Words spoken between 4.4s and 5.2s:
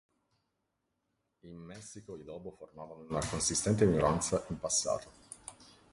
in passato.